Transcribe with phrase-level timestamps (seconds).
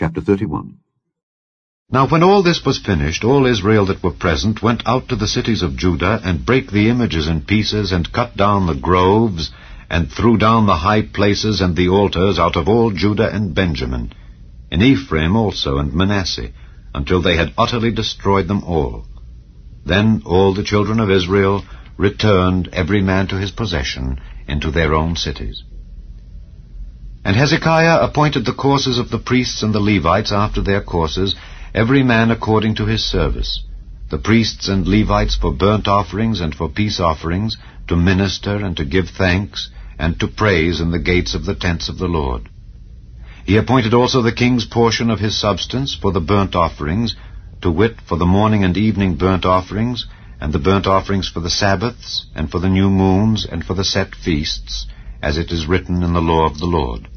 [0.00, 0.78] Chapter 31
[1.90, 5.26] Now when all this was finished, all Israel that were present went out to the
[5.26, 9.50] cities of Judah, and brake the images in pieces, and cut down the groves,
[9.90, 14.14] and threw down the high places and the altars out of all Judah and Benjamin,
[14.70, 16.48] in Ephraim also and Manasseh,
[16.94, 19.04] until they had utterly destroyed them all.
[19.84, 21.62] Then all the children of Israel
[21.98, 25.62] returned every man to his possession into their own cities.
[27.24, 31.36] And Hezekiah appointed the courses of the priests and the Levites after their courses,
[31.74, 33.62] every man according to his service,
[34.08, 38.84] the priests and Levites for burnt offerings and for peace offerings, to minister and to
[38.84, 42.48] give thanks, and to praise in the gates of the tents of the Lord.
[43.44, 47.16] He appointed also the king's portion of his substance for the burnt offerings,
[47.60, 50.06] to wit, for the morning and evening burnt offerings,
[50.40, 53.84] and the burnt offerings for the Sabbaths, and for the new moons, and for the
[53.84, 54.86] set feasts,
[55.22, 57.08] as it is written in the law of the Lord.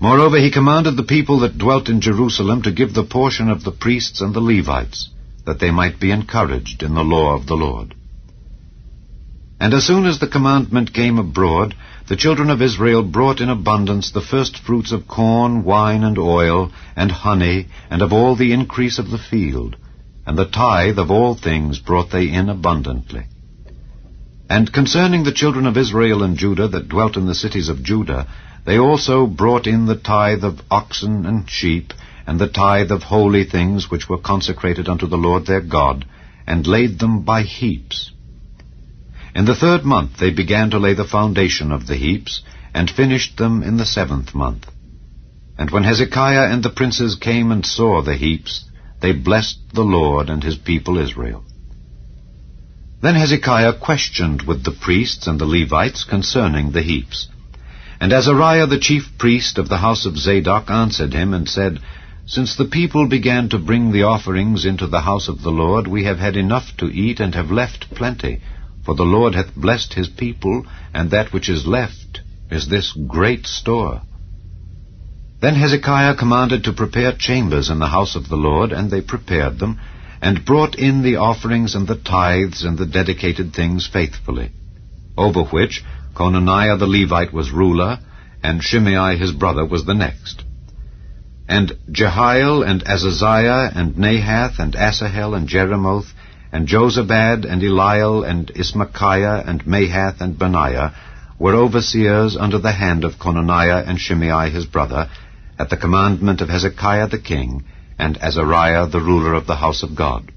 [0.00, 3.70] Moreover, he commanded the people that dwelt in Jerusalem to give the portion of the
[3.70, 5.10] priests and the Levites,
[5.46, 7.94] that they might be encouraged in the law of the Lord.
[9.60, 11.76] And as soon as the commandment came abroad,
[12.08, 16.72] the children of Israel brought in abundance the first fruits of corn, wine, and oil,
[16.96, 19.76] and honey, and of all the increase of the field,
[20.26, 23.26] and the tithe of all things brought they in abundantly.
[24.54, 28.28] And concerning the children of Israel and Judah that dwelt in the cities of Judah,
[28.66, 31.94] they also brought in the tithe of oxen and sheep,
[32.26, 36.04] and the tithe of holy things which were consecrated unto the Lord their God,
[36.46, 38.10] and laid them by heaps.
[39.34, 42.42] In the third month they began to lay the foundation of the heaps,
[42.74, 44.66] and finished them in the seventh month.
[45.56, 48.66] And when Hezekiah and the princes came and saw the heaps,
[49.00, 51.42] they blessed the Lord and his people Israel.
[53.02, 57.26] Then Hezekiah questioned with the priests and the Levites concerning the heaps.
[58.00, 61.80] And Azariah the chief priest of the house of Zadok answered him and said,
[62.26, 66.04] Since the people began to bring the offerings into the house of the Lord, we
[66.04, 68.40] have had enough to eat and have left plenty.
[68.84, 70.64] For the Lord hath blessed his people,
[70.94, 72.20] and that which is left
[72.52, 74.02] is this great store.
[75.40, 79.58] Then Hezekiah commanded to prepare chambers in the house of the Lord, and they prepared
[79.58, 79.80] them,
[80.22, 84.52] and brought in the offerings and the tithes and the dedicated things faithfully,
[85.18, 85.82] over which
[86.14, 87.98] Cononiah the Levite was ruler,
[88.40, 90.44] and Shimei his brother was the next.
[91.48, 96.12] And Jehiel and Azaziah and Nahath and Asahel and Jerimoth
[96.52, 100.94] and Jozabad and Eliel and Ismachiah and Mahath and Benaiah
[101.38, 105.10] were overseers under the hand of Cononiah and Shimei his brother,
[105.58, 107.64] at the commandment of Hezekiah the king,
[108.02, 110.32] and Azariah the ruler of the house of God.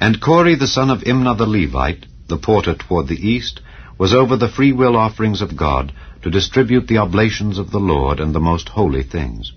[0.00, 3.60] And Kore the son of Imnah the Levite, the porter toward the east,
[3.98, 5.92] was over the freewill offerings of God,
[6.22, 9.52] to distribute the oblations of the Lord and the most holy things.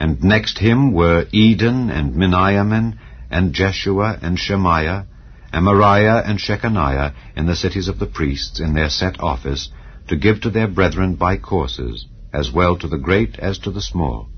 [0.00, 2.98] And next him were Eden and Miniamin,
[3.30, 5.06] and Jeshua and Shemaiah,
[5.52, 9.68] Amariah and Shechaniah in the cities of the priests in their set office,
[10.08, 13.82] to give to their brethren by courses, as well to the great as to the
[13.82, 14.30] small,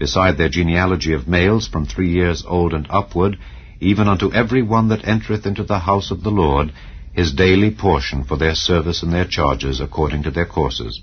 [0.00, 3.38] beside their genealogy of males from three years old and upward,
[3.80, 6.72] even unto every one that entereth into the house of the Lord,
[7.12, 11.02] his daily portion for their service and their charges according to their courses,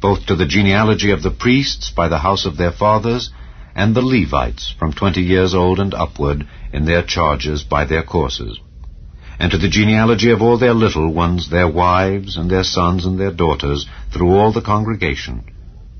[0.00, 3.30] both to the genealogy of the priests by the house of their fathers,
[3.74, 8.58] and the Levites from twenty years old and upward in their charges by their courses,
[9.38, 13.18] and to the genealogy of all their little ones, their wives, and their sons and
[13.18, 15.44] their daughters, through all the congregation,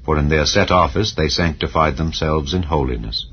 [0.04, 3.26] for in their set office they sanctified themselves in holiness.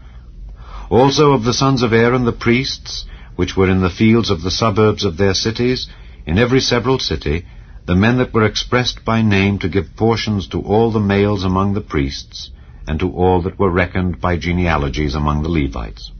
[0.89, 3.05] Also of the sons of Aaron the priests,
[3.35, 5.87] which were in the fields of the suburbs of their cities,
[6.25, 7.45] in every several city,
[7.85, 11.73] the men that were expressed by name to give portions to all the males among
[11.73, 12.51] the priests,
[12.87, 16.11] and to all that were reckoned by genealogies among the Levites.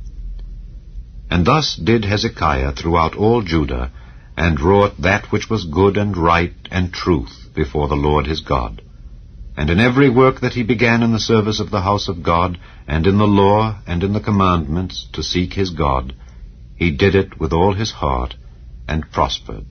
[1.30, 3.92] And thus did Hezekiah throughout all Judah,
[4.36, 8.82] and wrought that which was good and right and truth before the Lord his God.
[9.62, 12.58] And in every work that he began in the service of the house of God,
[12.88, 16.16] and in the law, and in the commandments, to seek his God,
[16.76, 18.34] he did it with all his heart,
[18.88, 19.68] and prospered.